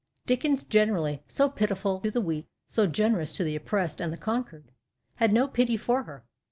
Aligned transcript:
Dickens, 0.25 0.63
generally" 0.63 1.21
so 1.27 1.47
pitiful 1.47 1.99
to 1.99 2.09
the 2.09 2.21
weak, 2.21 2.47
so 2.65 2.87
gene 2.87 3.13
rous 3.13 3.37
to 3.37 3.43
the 3.43 3.55
oppressed 3.55 4.01
and 4.01 4.11
the 4.11 4.17
conquered," 4.17 4.71
had 5.17 5.31
no 5.31 5.47
pity 5.47 5.77
for 5.77 6.05
her. 6.05 6.25